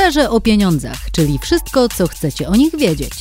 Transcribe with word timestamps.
Szczerze 0.00 0.30
o 0.30 0.40
pieniądzach, 0.40 1.10
czyli 1.12 1.38
wszystko, 1.38 1.88
co 1.88 2.08
chcecie 2.08 2.48
o 2.48 2.56
nich 2.56 2.76
wiedzieć. 2.76 3.12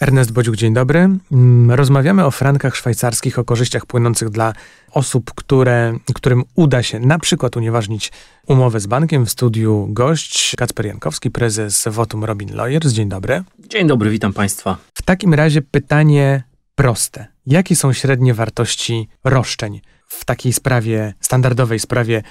Ernest 0.00 0.32
Bodziuk, 0.32 0.56
dzień 0.56 0.74
dobry. 0.74 1.08
Mm, 1.32 1.70
rozmawiamy 1.70 2.24
o 2.24 2.30
frankach 2.30 2.76
szwajcarskich, 2.76 3.38
o 3.38 3.44
korzyściach 3.44 3.86
płynących 3.86 4.30
dla 4.30 4.52
osób, 4.90 5.34
które, 5.34 5.98
którym 6.14 6.44
uda 6.54 6.82
się 6.82 7.00
na 7.00 7.18
przykład 7.18 7.56
unieważnić 7.56 8.12
umowę 8.46 8.80
z 8.80 8.86
bankiem. 8.86 9.26
W 9.26 9.30
studiu 9.30 9.86
gość 9.90 10.54
Kacper 10.56 10.86
Jankowski, 10.86 11.30
prezes 11.30 11.88
Votum 11.90 12.24
Robin 12.24 12.54
Lawyers. 12.54 12.92
Dzień 12.92 13.08
dobry. 13.08 13.44
Dzień 13.58 13.86
dobry, 13.86 14.10
witam 14.10 14.32
Państwa. 14.32 14.76
W 14.94 15.02
takim 15.02 15.34
razie 15.34 15.62
pytanie 15.62 16.42
proste. 16.74 17.26
Jakie 17.46 17.76
są 17.76 17.92
średnie 17.92 18.34
wartości 18.34 19.08
roszczeń 19.24 19.80
w 20.08 20.24
takiej 20.24 20.52
sprawie, 20.52 21.14
standardowej 21.20 21.78
sprawie 21.78 22.22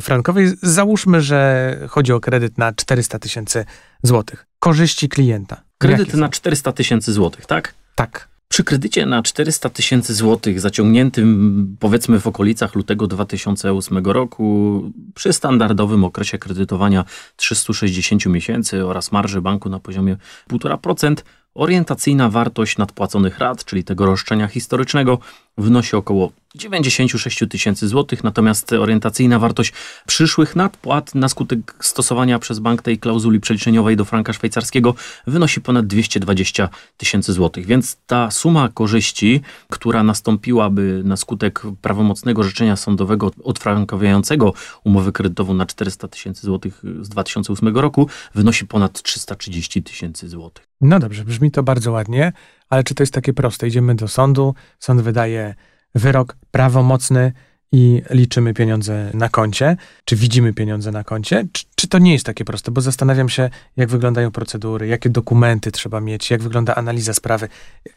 frankowej? 0.00 0.52
Załóżmy, 0.62 1.20
że 1.20 1.78
chodzi 1.88 2.12
o 2.12 2.20
kredyt 2.20 2.58
na 2.58 2.72
400 2.72 3.18
tysięcy 3.18 3.64
złotych. 4.02 4.46
Korzyści 4.58 5.08
klienta. 5.08 5.62
Kredyt 5.78 6.14
na 6.14 6.28
400 6.28 6.72
tysięcy 6.72 7.12
złotych, 7.12 7.46
tak? 7.46 7.74
Tak. 7.94 8.28
Przy 8.48 8.64
kredycie 8.64 9.06
na 9.06 9.22
400 9.22 9.70
tysięcy 9.70 10.14
złotych 10.14 10.60
zaciągniętym 10.60 11.76
powiedzmy 11.80 12.20
w 12.20 12.26
okolicach 12.26 12.74
lutego 12.74 13.06
2008 13.06 14.06
roku, 14.06 14.82
przy 15.14 15.32
standardowym 15.32 16.04
okresie 16.04 16.38
kredytowania 16.38 17.04
360 17.36 18.26
miesięcy 18.26 18.86
oraz 18.86 19.12
marży 19.12 19.40
banku 19.40 19.68
na 19.68 19.80
poziomie 19.80 20.16
1,5%, 20.50 21.14
orientacyjna 21.54 22.28
wartość 22.28 22.78
nadpłaconych 22.78 23.38
rat, 23.38 23.64
czyli 23.64 23.84
tego 23.84 24.06
roszczenia 24.06 24.46
historycznego, 24.46 25.18
wynosi 25.60 25.96
około 25.96 26.32
96 26.54 27.44
tysięcy 27.50 27.88
złotych, 27.88 28.24
natomiast 28.24 28.72
orientacyjna 28.72 29.38
wartość 29.38 29.72
przyszłych 30.06 30.56
nadpłat 30.56 31.14
na 31.14 31.28
skutek 31.28 31.74
stosowania 31.80 32.38
przez 32.38 32.58
bank 32.58 32.82
tej 32.82 32.98
klauzuli 32.98 33.40
przeliczeniowej 33.40 33.96
do 33.96 34.04
franka 34.04 34.32
szwajcarskiego 34.32 34.94
wynosi 35.26 35.60
ponad 35.60 35.86
220 35.86 36.68
tysięcy 36.96 37.32
złotych. 37.32 37.66
Więc 37.66 37.96
ta 38.06 38.30
suma 38.30 38.68
korzyści, 38.68 39.40
która 39.68 40.02
nastąpiłaby 40.02 41.02
na 41.04 41.16
skutek 41.16 41.62
prawomocnego 41.82 42.42
życzenia 42.42 42.76
sądowego 42.76 43.30
odfrankowiającego 43.44 44.52
umowę 44.84 45.12
kredytową 45.12 45.54
na 45.54 45.66
400 45.66 46.08
tysięcy 46.08 46.46
złotych 46.46 46.82
z 47.00 47.08
2008 47.08 47.78
roku, 47.78 48.08
wynosi 48.34 48.66
ponad 48.66 49.02
330 49.02 49.82
tysięcy 49.82 50.28
złotych. 50.28 50.70
No 50.80 50.98
dobrze, 50.98 51.24
brzmi 51.24 51.50
to 51.50 51.62
bardzo 51.62 51.92
ładnie, 51.92 52.32
ale 52.70 52.84
czy 52.84 52.94
to 52.94 53.02
jest 53.02 53.14
takie 53.14 53.32
proste? 53.32 53.68
Idziemy 53.68 53.94
do 53.94 54.08
sądu, 54.08 54.54
sąd 54.78 55.00
wydaje 55.00 55.54
wyrok 55.94 56.36
prawomocny 56.50 57.32
i 57.72 58.02
liczymy 58.10 58.54
pieniądze 58.54 59.10
na 59.14 59.28
koncie, 59.28 59.76
czy 60.04 60.16
widzimy 60.16 60.52
pieniądze 60.52 60.90
na 60.90 61.04
koncie, 61.04 61.46
czy, 61.52 61.64
czy, 61.74 61.88
to 61.88 61.98
nie 61.98 62.12
jest 62.12 62.26
takie 62.26 62.44
proste, 62.44 62.70
bo 62.70 62.80
zastanawiam 62.80 63.28
się, 63.28 63.50
jak 63.76 63.88
wyglądają 63.88 64.30
procedury, 64.30 64.86
jakie 64.86 65.10
dokumenty 65.10 65.72
trzeba 65.72 66.00
mieć, 66.00 66.30
jak 66.30 66.42
wygląda 66.42 66.74
analiza 66.74 67.14
sprawy, 67.14 67.48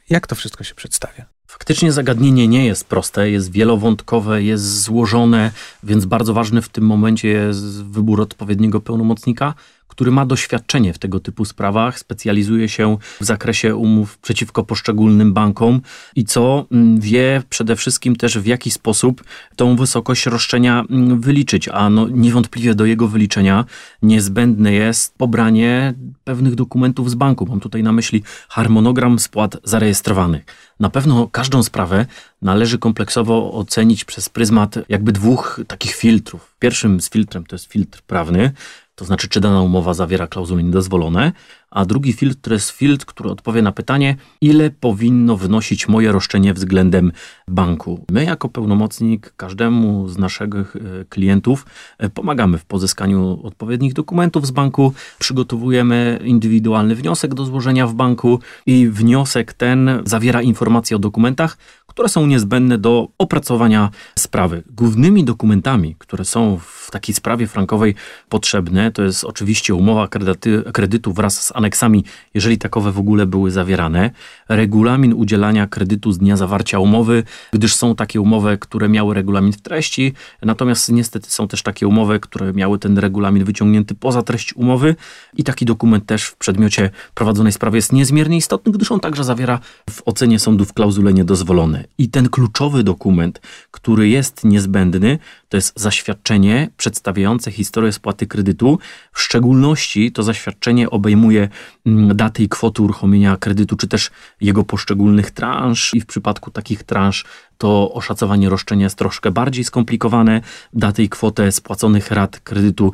jak 0.10 0.28
to 0.28 0.36
wszystko 0.36 0.64
się 0.64 0.76
przedstawia. 0.76 1.26
Faktycznie 1.48 1.92
zagadnienie 1.92 2.48
nie 2.48 2.66
jest 2.66 2.86
proste, 2.86 3.30
jest 3.30 3.52
wielowątkowe, 3.52 4.44
jest 4.44 4.82
złożone, 4.82 5.52
więc 5.84 6.06
bardzo 6.06 6.34
ważny 6.34 6.62
w 6.62 6.70
tym 6.70 6.86
momencie 6.86 7.28
jest 7.28 7.84
wybór 7.84 8.22
odpowiedniego 8.22 8.82
pełnomocnika, 8.82 9.54
który 9.94 10.12
ma 10.12 10.26
doświadczenie 10.26 10.94
w 10.94 11.00
tego 11.00 11.20
typu 11.20 11.46
sprawach, 11.46 12.00
specjalizuje 12.00 12.70
się 12.70 12.98
w 13.22 13.26
zakresie 13.26 13.76
umów 13.76 14.18
przeciwko 14.18 14.64
poszczególnym 14.64 15.34
bankom 15.34 15.82
i 16.16 16.26
co 16.26 16.66
mm, 16.72 17.00
wie 17.00 17.44
przede 17.50 17.76
wszystkim 17.76 18.16
też 18.16 18.38
w 18.40 18.46
jaki 18.46 18.72
sposób 18.72 19.24
tą 19.56 19.76
wysokość 19.76 20.26
roszczenia 20.26 20.84
mm, 20.90 21.22
wyliczyć, 21.22 21.70
a 21.70 21.90
no 21.90 22.08
niewątpliwie 22.08 22.76
do 22.76 22.86
jego 22.86 23.08
wyliczenia 23.08 23.66
niezbędne 24.02 24.74
jest 24.74 25.18
pobranie 25.18 25.94
pewnych 26.24 26.56
dokumentów 26.56 27.10
z 27.10 27.16
banku. 27.16 27.46
Mam 27.46 27.60
tutaj 27.60 27.84
na 27.84 27.92
myśli 27.92 28.24
harmonogram 28.50 29.20
spłat 29.20 29.58
zarejestrowanych. 29.64 30.46
Na 30.80 30.90
pewno 30.90 31.28
każdą 31.28 31.64
sprawę 31.64 32.06
należy 32.42 32.78
kompleksowo 32.78 33.54
ocenić 33.54 34.06
przez 34.06 34.30
pryzmat 34.30 34.76
jakby 34.90 35.12
dwóch 35.12 35.60
takich 35.68 35.96
filtrów. 35.96 36.56
Pierwszym 36.60 37.02
z 37.02 37.10
filtrem 37.10 37.46
to 37.46 37.56
jest 37.56 37.66
filtr 37.66 38.02
prawny, 38.02 38.52
to 38.96 39.06
znaczy 39.06 39.28
czy 39.28 39.40
dana 39.40 39.62
umowa 39.62 39.94
zawiera 39.94 40.28
klauzuly 40.28 40.64
niedozwolone, 40.64 41.32
a 41.72 41.86
drugi 41.86 42.14
filtr 42.14 42.38
to 42.42 42.54
jest 42.54 42.70
filtr, 42.70 43.06
który 43.06 43.30
odpowie 43.30 43.62
na 43.62 43.72
pytanie, 43.72 44.16
ile 44.42 44.70
powinno 44.70 45.38
wynosić 45.38 45.88
moje 45.88 46.12
roszczenie 46.12 46.54
względem 46.54 47.12
banku. 47.48 48.06
My 48.12 48.24
jako 48.24 48.50
pełnomocnik 48.50 49.34
każdemu 49.38 50.08
z 50.08 50.18
naszych 50.18 50.76
e, 50.76 50.80
klientów 51.10 51.66
e, 51.98 52.10
pomagamy 52.10 52.58
w 52.58 52.66
pozyskaniu 52.66 53.40
odpowiednich 53.44 53.94
dokumentów 53.94 54.48
z 54.48 54.52
banku, 54.52 54.94
przygotowujemy 55.20 56.20
indywidualny 56.24 56.96
wniosek 56.96 57.34
do 57.34 57.46
złożenia 57.46 57.88
w 57.88 57.94
banku 57.94 58.40
i 58.66 58.88
wniosek 58.88 59.54
ten 59.54 59.90
zawiera 60.06 60.42
informacje 60.42 60.98
o 60.98 61.00
dokumentach, 61.00 61.58
które 61.94 62.10
są 62.10 62.26
niezbędne 62.26 62.78
do 62.78 63.08
opracowania 63.18 63.90
sprawy. 64.20 64.64
Głównymi 64.70 65.24
dokumentami, 65.24 65.96
które 66.00 66.26
są 66.26 66.58
w 66.58 66.92
takiej 66.92 67.16
sprawie 67.16 67.48
frankowej 67.48 67.96
potrzebne, 68.30 68.92
to 68.92 69.04
jest 69.04 69.24
oczywiście 69.24 69.76
umowa 69.76 70.08
kredyty, 70.08 70.64
kredytu 70.74 71.14
wraz 71.14 71.44
z 71.44 71.56
aneksami, 71.56 72.04
jeżeli 72.34 72.58
takowe 72.58 72.92
w 72.92 73.00
ogóle 73.00 73.26
były 73.26 73.52
zawierane, 73.52 74.12
regulamin 74.50 75.14
udzielania 75.14 75.68
kredytu 75.68 76.12
z 76.12 76.18
dnia 76.18 76.38
zawarcia 76.38 76.80
umowy, 76.80 77.24
gdyż 77.52 77.76
są 77.76 77.96
takie 77.96 78.22
umowy, 78.22 78.58
które 78.58 78.90
miały 78.90 79.14
regulamin 79.14 79.54
w 79.54 79.62
treści, 79.62 80.14
natomiast 80.42 80.92
niestety 80.92 81.32
są 81.32 81.48
też 81.48 81.64
takie 81.64 81.88
umowy, 81.88 82.20
które 82.20 82.54
miały 82.54 82.80
ten 82.80 82.98
regulamin 82.98 83.44
wyciągnięty 83.44 83.96
poza 83.96 84.24
treść 84.24 84.56
umowy 84.56 84.96
i 85.34 85.44
taki 85.44 85.66
dokument 85.66 86.06
też 86.06 86.24
w 86.24 86.36
przedmiocie 86.38 86.90
prowadzonej 87.14 87.52
sprawy 87.52 87.78
jest 87.78 87.94
niezmiernie 87.94 88.38
istotny, 88.38 88.72
gdyż 88.72 88.92
on 88.92 89.00
także 89.00 89.24
zawiera 89.24 89.60
w 89.90 90.02
ocenie 90.06 90.40
sądów 90.40 90.74
klauzule 90.74 91.14
niedozwolone. 91.14 91.83
I 91.98 92.10
ten 92.10 92.30
kluczowy 92.30 92.84
dokument, 92.84 93.42
który 93.72 94.10
jest 94.10 94.44
niezbędny, 94.44 95.20
to 95.54 95.58
jest 95.58 95.80
zaświadczenie 95.80 96.70
przedstawiające 96.78 97.52
historię 97.52 97.92
spłaty 97.92 98.28
kredytu. 98.28 98.80
W 99.12 99.22
szczególności 99.22 100.12
to 100.12 100.24
zaświadczenie 100.24 100.90
obejmuje 100.90 101.50
mm, 101.86 102.18
datę 102.18 102.44
i 102.44 102.50
kwotę 102.50 102.84
uruchomienia 102.84 103.38
kredytu, 103.38 103.76
czy 103.76 103.88
też 103.88 104.12
jego 104.42 104.64
poszczególnych 104.64 105.32
transz. 105.32 105.94
I 105.94 106.02
w 106.02 106.06
przypadku 106.06 106.52
takich 106.52 106.84
transz 106.84 107.26
to 107.58 107.94
oszacowanie 107.94 108.50
roszczenia 108.50 108.84
jest 108.84 108.98
troszkę 108.98 109.32
bardziej 109.32 109.64
skomplikowane. 109.64 110.42
Datę 110.74 111.04
i 111.04 111.10
kwotę 111.10 111.52
spłaconych 111.52 112.12
rat 112.12 112.40
kredytu 112.40 112.92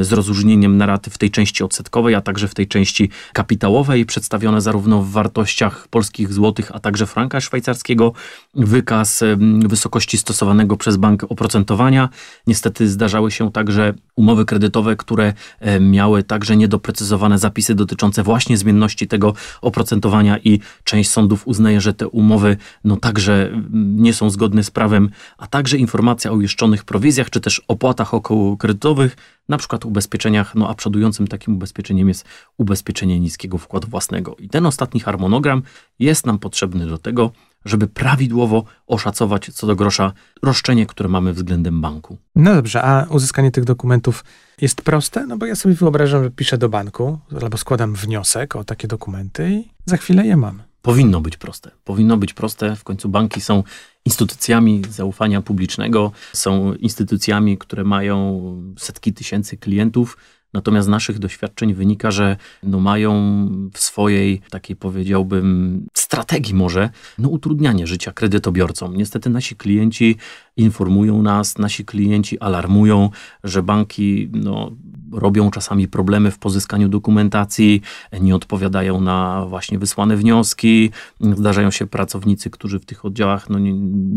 z 0.00 0.12
rozróżnieniem 0.12 0.76
na 0.76 0.86
raty 0.86 1.10
w 1.10 1.18
tej 1.18 1.30
części 1.30 1.64
odsetkowej, 1.64 2.14
a 2.14 2.20
także 2.20 2.48
w 2.48 2.54
tej 2.54 2.68
części 2.68 3.10
kapitałowej, 3.32 4.06
przedstawione 4.06 4.60
zarówno 4.60 5.02
w 5.02 5.10
wartościach 5.10 5.88
polskich 5.88 6.32
złotych, 6.32 6.70
a 6.74 6.78
także 6.80 7.06
franka 7.06 7.40
szwajcarskiego. 7.40 8.12
Wykaz 8.54 9.24
wysokości 9.66 10.18
stosowanego 10.18 10.76
przez 10.76 10.96
bank 10.96 11.24
oprocentowania. 11.28 11.75
Niestety 12.46 12.88
zdarzały 12.88 13.30
się 13.30 13.52
także 13.52 13.94
umowy 14.16 14.44
kredytowe, 14.44 14.96
które 14.96 15.32
miały 15.80 16.22
także 16.22 16.56
niedoprecyzowane 16.56 17.38
zapisy 17.38 17.74
dotyczące 17.74 18.22
właśnie 18.22 18.56
zmienności 18.56 19.08
tego 19.08 19.34
oprocentowania 19.62 20.38
i 20.38 20.60
część 20.84 21.10
sądów 21.10 21.46
uznaje, 21.46 21.80
że 21.80 21.94
te 21.94 22.08
umowy 22.08 22.56
no 22.84 22.96
także 22.96 23.50
nie 23.74 24.14
są 24.14 24.30
zgodne 24.30 24.64
z 24.64 24.70
prawem, 24.70 25.10
a 25.38 25.46
także 25.46 25.76
informacja 25.76 26.30
o 26.30 26.34
uiszczonych 26.34 26.84
prowizjach, 26.84 27.30
czy 27.30 27.40
też 27.40 27.62
opłatach 27.68 28.14
okołokredytowych, 28.14 29.16
na 29.48 29.58
przykład 29.58 29.84
ubezpieczeniach, 29.84 30.54
no 30.54 30.68
a 30.68 30.74
przodującym 30.74 31.26
takim 31.26 31.54
ubezpieczeniem 31.54 32.08
jest 32.08 32.24
ubezpieczenie 32.56 33.20
niskiego 33.20 33.58
wkładu 33.58 33.88
własnego. 33.88 34.36
I 34.38 34.48
ten 34.48 34.66
ostatni 34.66 35.00
harmonogram 35.00 35.62
jest 35.98 36.26
nam 36.26 36.38
potrzebny 36.38 36.86
do 36.86 36.98
tego, 36.98 37.30
żeby 37.66 37.86
prawidłowo 37.86 38.64
oszacować 38.86 39.50
co 39.54 39.66
do 39.66 39.76
grosza 39.76 40.12
roszczenie, 40.42 40.86
które 40.86 41.08
mamy 41.08 41.32
względem 41.32 41.80
banku. 41.80 42.16
No 42.36 42.54
dobrze, 42.54 42.82
a 42.82 43.06
uzyskanie 43.10 43.50
tych 43.50 43.64
dokumentów 43.64 44.24
jest 44.60 44.82
proste? 44.82 45.26
No 45.26 45.36
bo 45.38 45.46
ja 45.46 45.54
sobie 45.54 45.74
wyobrażam, 45.74 46.24
że 46.24 46.30
piszę 46.30 46.58
do 46.58 46.68
banku 46.68 47.18
albo 47.42 47.56
składam 47.56 47.94
wniosek 47.94 48.56
o 48.56 48.64
takie 48.64 48.88
dokumenty 48.88 49.50
i 49.50 49.68
za 49.86 49.96
chwilę 49.96 50.26
je 50.26 50.36
mam 50.36 50.62
powinno 50.86 51.20
być 51.20 51.36
proste. 51.36 51.70
Powinno 51.84 52.16
być 52.16 52.34
proste. 52.34 52.76
W 52.76 52.84
końcu 52.84 53.08
banki 53.08 53.40
są 53.40 53.62
instytucjami 54.04 54.82
zaufania 54.90 55.42
publicznego, 55.42 56.12
są 56.32 56.74
instytucjami, 56.74 57.58
które 57.58 57.84
mają 57.84 58.42
setki 58.78 59.12
tysięcy 59.12 59.56
klientów. 59.56 60.16
Natomiast 60.56 60.86
z 60.86 60.88
naszych 60.88 61.18
doświadczeń 61.18 61.74
wynika, 61.74 62.10
że 62.10 62.36
no 62.62 62.80
mają 62.80 63.12
w 63.72 63.78
swojej 63.78 64.40
takiej 64.50 64.76
powiedziałbym 64.76 65.86
strategii 65.94 66.54
może 66.54 66.90
no 67.18 67.28
utrudnianie 67.28 67.86
życia 67.86 68.12
kredytobiorcom. 68.12 68.96
Niestety 68.96 69.30
nasi 69.30 69.56
klienci 69.56 70.16
informują 70.56 71.22
nas, 71.22 71.58
nasi 71.58 71.84
klienci 71.84 72.40
alarmują, 72.40 73.10
że 73.44 73.62
banki 73.62 74.30
no, 74.32 74.72
robią 75.12 75.50
czasami 75.50 75.88
problemy 75.88 76.30
w 76.30 76.38
pozyskaniu 76.38 76.88
dokumentacji, 76.88 77.82
nie 78.20 78.34
odpowiadają 78.36 79.00
na 79.00 79.46
właśnie 79.48 79.78
wysłane 79.78 80.16
wnioski. 80.16 80.90
Zdarzają 81.20 81.70
się 81.70 81.86
pracownicy, 81.86 82.50
którzy 82.50 82.78
w 82.78 82.84
tych 82.84 83.04
oddziałach 83.04 83.50
no, 83.50 83.58
nie, 83.58 83.72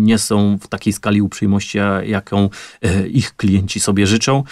nie 0.05 0.17
są 0.17 0.57
w 0.61 0.67
takiej 0.67 0.93
skali 0.93 1.21
uprzejmości, 1.21 1.77
jaką 2.05 2.49
e, 2.81 3.07
ich 3.07 3.35
klienci 3.35 3.79
sobie 3.79 4.07
życzą. 4.07 4.43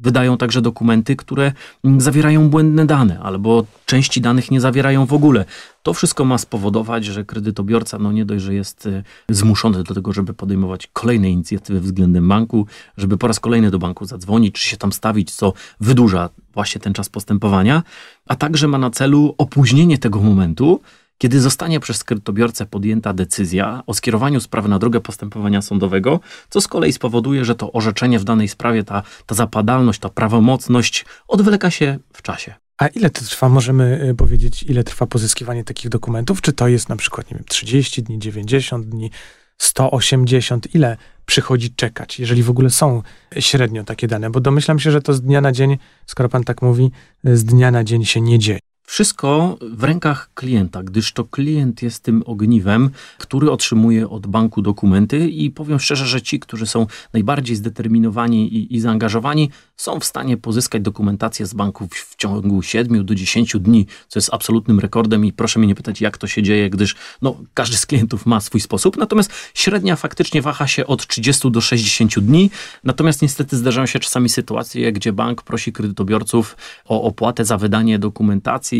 Wydają 0.00 0.36
także 0.36 0.62
dokumenty, 0.62 1.16
które 1.16 1.52
mm, 1.84 2.00
zawierają 2.00 2.50
błędne 2.50 2.86
dane 2.86 3.20
albo 3.20 3.64
części 3.86 4.20
danych 4.20 4.50
nie 4.50 4.60
zawierają 4.60 5.06
w 5.06 5.12
ogóle. 5.12 5.44
To 5.82 5.94
wszystko 5.94 6.24
ma 6.24 6.38
spowodować, 6.38 7.04
że 7.04 7.24
kredytobiorca 7.24 7.98
no 7.98 8.12
nie 8.12 8.24
dość, 8.24 8.44
że 8.44 8.54
jest 8.54 8.86
y, 8.86 9.04
zmuszony 9.28 9.84
do 9.84 9.94
tego, 9.94 10.12
żeby 10.12 10.34
podejmować 10.34 10.86
kolejne 10.92 11.30
inicjatywy 11.30 11.80
względem 11.80 12.28
banku, 12.28 12.66
żeby 12.96 13.18
po 13.18 13.26
raz 13.26 13.40
kolejny 13.40 13.70
do 13.70 13.78
banku 13.78 14.04
zadzwonić, 14.04 14.54
czy 14.54 14.68
się 14.68 14.76
tam 14.76 14.92
stawić, 14.92 15.30
co 15.34 15.52
wydłuża 15.80 16.30
właśnie 16.54 16.80
ten 16.80 16.92
czas 16.92 17.08
postępowania, 17.08 17.82
a 18.28 18.36
także 18.36 18.68
ma 18.68 18.78
na 18.78 18.90
celu 18.90 19.34
opóźnienie 19.38 19.98
tego 19.98 20.20
momentu, 20.20 20.80
kiedy 21.18 21.40
zostanie 21.40 21.80
przez 21.80 22.04
kredytobiorcę 22.04 22.66
podjęta 22.66 23.12
decyzja 23.12 23.82
o 23.86 23.94
skierowaniu 23.94 24.40
sprawy 24.40 24.68
na 24.68 24.78
drogę 24.78 25.00
postępowania 25.00 25.62
sądowego, 25.62 26.20
co 26.50 26.60
z 26.60 26.68
kolei 26.68 26.92
spowoduje, 26.92 27.44
że 27.44 27.54
to 27.54 27.72
orzeczenie 27.72 28.18
w 28.18 28.24
danej 28.24 28.48
sprawie, 28.48 28.84
ta, 28.84 29.02
ta 29.26 29.34
zapadalność, 29.34 30.00
ta 30.00 30.08
prawomocność 30.08 31.04
odwleka 31.28 31.70
się 31.70 31.98
w 32.12 32.22
czasie. 32.22 32.54
A 32.78 32.86
ile 32.86 33.10
to 33.10 33.24
trwa? 33.24 33.48
Możemy 33.48 34.08
y, 34.10 34.14
powiedzieć, 34.14 34.62
ile 34.62 34.84
trwa 34.84 35.06
pozyskiwanie 35.06 35.64
takich 35.64 35.88
dokumentów? 35.88 36.40
Czy 36.40 36.52
to 36.52 36.68
jest 36.68 36.88
na 36.88 36.96
przykład, 36.96 37.30
nie 37.30 37.34
wiem, 37.34 37.44
30 37.48 38.02
dni, 38.02 38.18
90 38.18 38.86
dni, 38.86 39.10
180? 39.58 40.74
Ile 40.74 40.96
przychodzi 41.26 41.74
czekać, 41.74 42.20
jeżeli 42.20 42.42
w 42.42 42.50
ogóle 42.50 42.70
są 42.70 43.02
średnio 43.38 43.84
takie 43.84 44.08
dane? 44.08 44.30
Bo 44.30 44.40
domyślam 44.40 44.78
się, 44.78 44.90
że 44.90 45.02
to 45.02 45.14
z 45.14 45.22
dnia 45.22 45.40
na 45.40 45.52
dzień, 45.52 45.78
skoro 46.06 46.28
pan 46.28 46.44
tak 46.44 46.62
mówi, 46.62 46.90
z 47.24 47.44
dnia 47.44 47.70
na 47.70 47.84
dzień 47.84 48.04
się 48.04 48.20
nie 48.20 48.38
dzieje. 48.38 48.67
Wszystko 48.90 49.58
w 49.60 49.84
rękach 49.84 50.30
klienta, 50.34 50.82
gdyż 50.82 51.12
to 51.12 51.24
klient 51.24 51.82
jest 51.82 52.02
tym 52.02 52.22
ogniwem, 52.26 52.90
który 53.18 53.50
otrzymuje 53.50 54.08
od 54.08 54.26
banku 54.26 54.62
dokumenty 54.62 55.28
i 55.28 55.50
powiem 55.50 55.78
szczerze, 55.78 56.06
że 56.06 56.22
ci, 56.22 56.40
którzy 56.40 56.66
są 56.66 56.86
najbardziej 57.12 57.56
zdeterminowani 57.56 58.54
i, 58.54 58.74
i 58.74 58.80
zaangażowani, 58.80 59.50
są 59.76 60.00
w 60.00 60.04
stanie 60.04 60.36
pozyskać 60.36 60.82
dokumentację 60.82 61.46
z 61.46 61.54
banków 61.54 61.92
w 61.92 62.16
ciągu 62.16 62.62
7 62.62 63.04
do 63.04 63.14
10 63.14 63.56
dni, 63.60 63.86
co 64.08 64.18
jest 64.18 64.34
absolutnym 64.34 64.80
rekordem 64.80 65.24
i 65.24 65.32
proszę 65.32 65.58
mnie 65.58 65.68
nie 65.68 65.74
pytać, 65.74 66.00
jak 66.00 66.18
to 66.18 66.26
się 66.26 66.42
dzieje, 66.42 66.70
gdyż 66.70 66.96
no, 67.22 67.36
każdy 67.54 67.76
z 67.76 67.86
klientów 67.86 68.26
ma 68.26 68.40
swój 68.40 68.60
sposób, 68.60 68.96
natomiast 68.96 69.32
średnia 69.54 69.96
faktycznie 69.96 70.42
waha 70.42 70.66
się 70.66 70.86
od 70.86 71.06
30 71.06 71.50
do 71.50 71.60
60 71.60 72.18
dni, 72.18 72.50
natomiast 72.84 73.22
niestety 73.22 73.56
zdarzają 73.56 73.86
się 73.86 73.98
czasami 73.98 74.28
sytuacje, 74.28 74.92
gdzie 74.92 75.12
bank 75.12 75.42
prosi 75.42 75.72
kredytobiorców 75.72 76.56
o 76.84 77.02
opłatę 77.02 77.44
za 77.44 77.58
wydanie 77.58 77.98
dokumentacji 77.98 78.77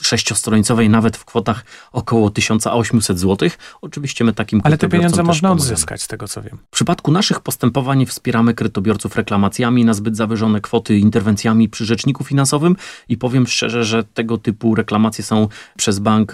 sześciostronicowej 0.00 0.88
nawet 0.88 1.16
w 1.16 1.24
kwotach 1.24 1.64
około 1.92 2.30
1800 2.30 3.18
zł. 3.18 3.48
Oczywiście 3.82 4.24
my 4.24 4.32
takim 4.32 4.60
Ale 4.64 4.78
te 4.78 4.88
pieniądze 4.88 5.22
można 5.22 5.48
pomagamy. 5.48 5.72
odzyskać, 5.72 6.02
z 6.02 6.08
tego 6.08 6.28
co 6.28 6.42
wiem. 6.42 6.58
W 6.66 6.70
przypadku 6.70 7.12
naszych 7.12 7.40
postępowań 7.40 8.06
wspieramy 8.06 8.54
kredytobiorców 8.54 9.16
reklamacjami 9.16 9.84
na 9.84 9.94
zbyt 9.94 10.16
zawyżone 10.16 10.60
kwoty, 10.60 10.98
interwencjami 10.98 11.68
przy 11.68 11.84
rzeczniku 11.84 12.24
finansowym 12.24 12.76
i 13.08 13.16
powiem 13.16 13.46
szczerze, 13.46 13.84
że 13.84 14.04
tego 14.04 14.38
typu 14.38 14.74
reklamacje 14.74 15.24
są 15.24 15.48
przez 15.76 15.98
bank 15.98 16.32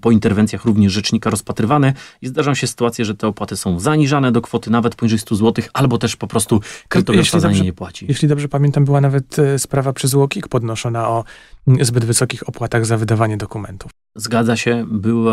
po 0.00 0.10
interwencjach 0.10 0.64
również 0.64 0.92
rzecznika 0.92 1.30
rozpatrywane 1.30 1.92
i 2.22 2.26
zdarzają 2.26 2.54
się 2.54 2.66
sytuacje, 2.66 3.04
że 3.04 3.14
te 3.14 3.26
opłaty 3.26 3.56
są 3.56 3.80
zaniżane 3.80 4.32
do 4.32 4.42
kwoty 4.42 4.70
nawet 4.70 4.94
poniżej 4.94 5.18
100 5.18 5.36
zł, 5.36 5.64
albo 5.72 5.98
też 5.98 6.16
po 6.16 6.26
prostu 6.26 6.60
kredytobiorca 6.88 7.40
za 7.40 7.52
nie 7.52 7.60
nie 7.60 7.72
płaci. 7.72 8.06
Jeśli 8.08 8.28
dobrze 8.28 8.48
pamiętam, 8.48 8.84
była 8.84 9.00
nawet 9.00 9.38
e, 9.38 9.58
sprawa 9.58 9.92
przez 9.92 10.14
UOKiK 10.14 10.48
podnoszona 10.48 11.08
o 11.08 11.24
zbyt 11.80 12.04
wysokich 12.10 12.48
opłatach 12.48 12.86
za 12.86 12.96
wydawanie 12.96 13.36
dokumentów. 13.36 13.90
Zgadza 14.14 14.56
się, 14.56 14.86
było 14.90 15.32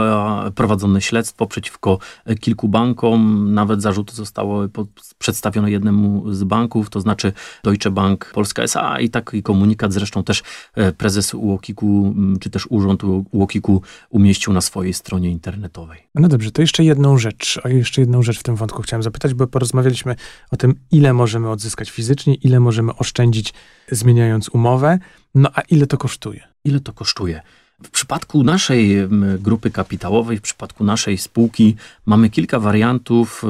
prowadzone 0.56 1.02
śledztwo 1.02 1.48
przeciwko 1.48 2.00
kilku 2.40 2.68
bankom, 2.70 3.54
nawet 3.54 3.82
zarzuty 3.82 4.16
zostały 4.16 4.70
przedstawione 5.18 5.72
jednemu 5.72 6.34
z 6.34 6.44
banków, 6.44 6.90
to 6.90 7.02
znaczy 7.02 7.34
Deutsche 7.64 7.92
Bank 7.92 8.32
Polska 8.34 8.64
SA 8.64 9.00
i 9.00 9.10
taki 9.10 9.44
komunikat 9.44 9.94
zresztą 9.94 10.24
też 10.24 10.44
e, 10.76 10.92
prezes 10.92 11.34
UOKiK-u, 11.34 12.16
czy 12.40 12.50
też 12.50 12.68
urząd 12.70 13.04
UOKiK-u 13.32 13.82
umieścił 14.10 14.54
na 14.54 14.62
swojej 14.62 14.94
stronie 14.94 15.30
internetowej. 15.32 16.00
No 16.16 16.28
dobrze, 16.28 16.52
to 16.52 16.62
jeszcze 16.62 16.84
jedną 16.84 17.18
rzecz, 17.18 17.60
o 17.64 17.68
jeszcze 17.68 18.02
jedną 18.02 18.24
rzecz 18.24 18.40
w 18.40 18.44
tym 18.44 18.56
wątku 18.56 18.82
chciałem 18.82 19.04
zapytać, 19.04 19.34
bo 19.34 19.48
porozmawialiśmy 19.48 20.16
o 20.52 20.58
tym, 20.58 20.76
ile 20.92 21.14
możemy 21.14 21.50
odzyskać 21.50 21.92
fizycznie, 21.92 22.36
ile 22.36 22.60
możemy 22.60 22.96
oszczędzić 22.96 23.54
zmieniając 23.92 24.50
umowę, 24.50 25.00
no 25.36 25.50
a 25.54 25.62
ile 25.62 25.88
to 25.88 25.98
kosztuje? 25.98 26.48
Ile 26.68 26.80
to 26.80 26.94
kosztuje? 26.94 27.42
W 27.84 27.90
przypadku 27.90 28.44
naszej 28.44 28.98
grupy 29.40 29.72
kapitałowej, 29.72 30.38
w 30.38 30.42
przypadku 30.42 30.84
naszej 30.84 31.18
spółki 31.18 31.76
mamy 32.06 32.30
kilka 32.30 32.60
wariantów, 32.60 33.44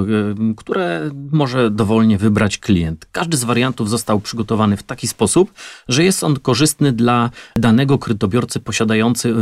które 0.58 1.10
może 1.31 1.72
dowolnie 1.72 2.18
wybrać 2.18 2.58
klient. 2.58 3.08
Każdy 3.12 3.38
z 3.38 3.44
wariantów 3.44 3.90
został 3.90 4.19
przygotowany 4.19 4.78
w 4.78 4.84
taki 4.84 5.08
sposób, 5.08 5.54
że 5.88 6.04
jest 6.04 6.24
on 6.24 6.40
korzystny 6.40 6.92
dla 6.92 7.30
danego 7.56 7.98
kredytobiorcy 7.98 8.60
posiadający 8.60 9.34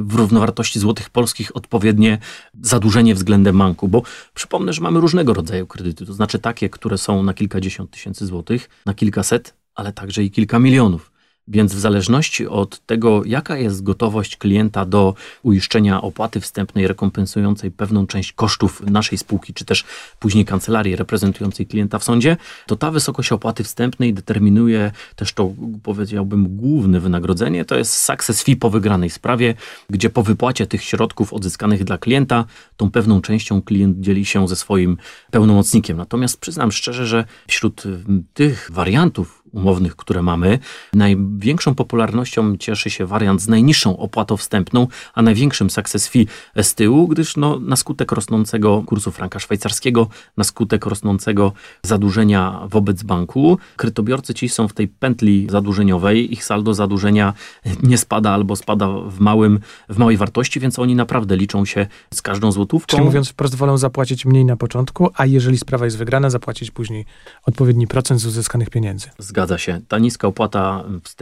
w 0.00 0.14
równowartości 0.14 0.80
złotych 0.80 1.10
polskich 1.10 1.56
odpowiednie 1.56 2.18
zadłużenie 2.62 3.14
względem 3.14 3.58
banku, 3.58 3.88
bo 3.88 4.02
przypomnę, 4.34 4.72
że 4.72 4.80
mamy 4.80 5.00
różnego 5.00 5.34
rodzaju 5.34 5.66
kredyty, 5.66 6.06
to 6.06 6.12
znaczy 6.12 6.38
takie, 6.38 6.70
które 6.70 6.98
są 6.98 7.22
na 7.22 7.34
kilkadziesiąt 7.34 7.90
tysięcy 7.90 8.26
złotych, 8.26 8.68
na 8.86 8.94
kilkaset, 8.94 9.54
ale 9.74 9.92
także 9.92 10.24
i 10.24 10.30
kilka 10.30 10.58
milionów. 10.58 11.09
Więc 11.50 11.74
w 11.74 11.78
zależności 11.78 12.46
od 12.46 12.86
tego, 12.86 13.22
jaka 13.24 13.56
jest 13.56 13.82
gotowość 13.82 14.36
klienta 14.36 14.84
do 14.84 15.14
uiszczenia 15.42 16.02
opłaty 16.02 16.40
wstępnej 16.40 16.86
rekompensującej 16.86 17.70
pewną 17.70 18.06
część 18.06 18.32
kosztów 18.32 18.82
naszej 18.86 19.18
spółki, 19.18 19.54
czy 19.54 19.64
też 19.64 19.84
później 20.18 20.44
kancelarii 20.44 20.96
reprezentującej 20.96 21.66
klienta 21.66 21.98
w 21.98 22.04
sądzie, 22.04 22.36
to 22.66 22.76
ta 22.76 22.90
wysokość 22.90 23.32
opłaty 23.32 23.64
wstępnej 23.64 24.14
determinuje 24.14 24.92
też 25.16 25.32
to, 25.32 25.52
powiedziałbym, 25.82 26.56
główne 26.56 27.00
wynagrodzenie. 27.00 27.64
To 27.64 27.76
jest 27.76 27.92
success 27.92 28.42
fee 28.42 28.56
po 28.56 28.70
wygranej 28.70 29.10
sprawie, 29.10 29.54
gdzie 29.90 30.10
po 30.10 30.22
wypłacie 30.22 30.66
tych 30.66 30.84
środków 30.84 31.32
odzyskanych 31.32 31.84
dla 31.84 31.98
klienta, 31.98 32.44
tą 32.76 32.90
pewną 32.90 33.20
częścią 33.20 33.62
klient 33.62 34.00
dzieli 34.00 34.24
się 34.24 34.48
ze 34.48 34.56
swoim 34.56 34.96
pełnomocnikiem. 35.30 35.96
Natomiast 35.96 36.40
przyznam 36.40 36.72
szczerze, 36.72 37.06
że 37.06 37.24
wśród 37.48 37.82
tych 38.34 38.70
wariantów, 38.72 39.40
umownych, 39.52 39.96
które 39.96 40.22
mamy. 40.22 40.58
Największą 41.40 41.74
popularnością 41.74 42.56
cieszy 42.56 42.90
się 42.90 43.06
wariant 43.06 43.42
z 43.42 43.48
najniższą 43.48 43.96
opłatą 43.96 44.36
wstępną, 44.36 44.86
a 45.14 45.22
największym 45.22 45.70
success 45.70 46.08
fee 46.08 46.26
z 46.62 46.74
tyłu, 46.74 47.08
gdyż 47.08 47.36
no, 47.36 47.58
na 47.60 47.76
skutek 47.76 48.12
rosnącego 48.12 48.82
kursu 48.86 49.10
franka 49.10 49.38
szwajcarskiego, 49.38 50.08
na 50.36 50.44
skutek 50.44 50.86
rosnącego 50.86 51.52
zadłużenia 51.82 52.60
wobec 52.64 53.02
banku, 53.02 53.58
krytobiorcy 53.76 54.34
ci 54.34 54.48
są 54.48 54.68
w 54.68 54.72
tej 54.72 54.88
pętli 54.88 55.46
zadłużeniowej, 55.50 56.32
ich 56.32 56.44
saldo 56.44 56.74
zadłużenia 56.74 57.34
nie 57.82 57.98
spada 57.98 58.30
albo 58.30 58.56
spada 58.56 58.88
w, 58.88 59.20
małym, 59.20 59.60
w 59.88 59.98
małej 59.98 60.16
wartości, 60.16 60.60
więc 60.60 60.78
oni 60.78 60.94
naprawdę 60.94 61.36
liczą 61.36 61.64
się 61.64 61.86
z 62.14 62.22
każdą 62.22 62.52
złotówką. 62.52 62.96
Czyli 62.96 63.04
mówiąc 63.04 63.28
wprost, 63.28 63.54
wolą 63.54 63.78
zapłacić 63.78 64.24
mniej 64.24 64.44
na 64.44 64.56
początku, 64.56 65.10
a 65.14 65.26
jeżeli 65.26 65.58
sprawa 65.58 65.84
jest 65.84 65.96
wygrana, 65.96 66.30
zapłacić 66.30 66.70
później 66.70 67.04
odpowiedni 67.46 67.86
procent 67.86 68.20
z 68.20 68.26
uzyskanych 68.26 68.70
pieniędzy. 68.70 69.10
Zgadza 69.18 69.40
Zgadza 69.40 69.58
się. 69.58 69.80
Ta 69.88 69.98
niska 69.98 70.28
opłata 70.28 70.84
wstępna 71.04 71.19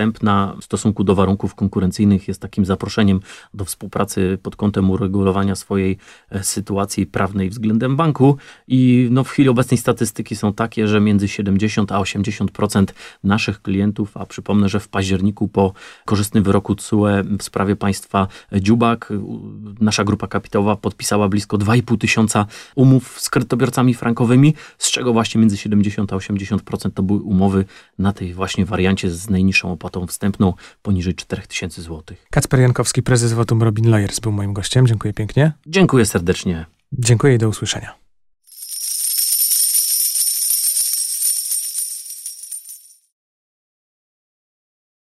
w 0.60 0.64
stosunku 0.64 1.04
do 1.04 1.14
warunków 1.14 1.54
konkurencyjnych 1.54 2.28
jest 2.28 2.40
takim 2.40 2.64
zaproszeniem 2.64 3.20
do 3.54 3.64
współpracy 3.64 4.38
pod 4.42 4.56
kątem 4.56 4.90
uregulowania 4.90 5.54
swojej 5.54 5.98
e, 6.30 6.44
sytuacji 6.44 7.06
prawnej 7.06 7.50
względem 7.50 7.96
banku. 7.96 8.36
I 8.68 9.08
no, 9.10 9.24
w 9.24 9.28
chwili 9.28 9.48
obecnej 9.48 9.78
statystyki 9.78 10.36
są 10.36 10.52
takie, 10.52 10.88
że 10.88 11.00
między 11.00 11.28
70 11.28 11.92
a 11.92 11.98
80% 12.00 12.86
naszych 13.24 13.62
klientów, 13.62 14.16
a 14.16 14.26
przypomnę, 14.26 14.68
że 14.68 14.80
w 14.80 14.88
październiku 14.88 15.48
po 15.48 15.72
korzystnym 16.04 16.44
wyroku 16.44 16.74
TSUE 16.74 17.06
w 17.38 17.42
sprawie 17.42 17.76
państwa 17.76 18.28
Dziubak 18.52 19.12
nasza 19.80 20.04
grupa 20.04 20.26
kapitałowa 20.26 20.76
podpisała 20.76 21.28
blisko 21.28 21.58
2,5 21.58 21.98
tysiąca 21.98 22.46
umów 22.74 23.20
z 23.20 23.30
kredytobiorcami 23.30 23.94
frankowymi, 23.94 24.54
z 24.78 24.90
czego 24.90 25.12
właśnie 25.12 25.40
między 25.40 25.56
70 25.56 26.12
a 26.12 26.16
80% 26.16 26.90
to 26.94 27.02
były 27.02 27.20
umowy 27.20 27.64
na 27.98 28.12
tej 28.12 28.34
właśnie 28.34 28.64
wariancie 28.64 29.10
z 29.10 29.30
najniższą 29.30 29.72
opłatą 29.72 29.87
wstępną 30.06 30.54
poniżej 30.82 31.14
4000 31.14 31.82
zł. 31.82 32.16
Kacper 32.30 32.60
Jankowski, 32.60 33.02
prezes 33.02 33.32
Wotum 33.32 33.62
Robin 33.62 33.90
Lawyers 33.90 34.20
był 34.20 34.32
moim 34.32 34.52
gościem. 34.52 34.86
Dziękuję 34.86 35.14
pięknie. 35.14 35.52
Dziękuję 35.66 36.06
serdecznie. 36.06 36.66
Dziękuję 36.92 37.34
i 37.34 37.38
do 37.38 37.48
usłyszenia. 37.48 38.07